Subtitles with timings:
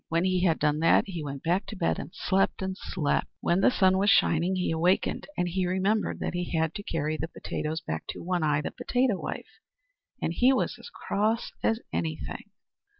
[0.09, 3.27] When he had done that he went back to bed, and slept, and slept.
[3.39, 7.17] When the sun was shining he awakened, and he remembered that he had to carry
[7.17, 9.59] the potatoes back to One Eye, the potato wife;
[10.19, 12.45] and he was as cross as anything.